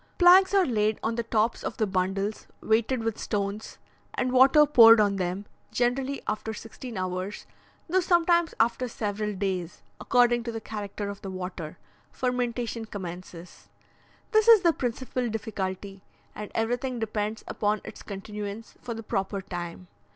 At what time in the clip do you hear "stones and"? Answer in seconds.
3.19-4.31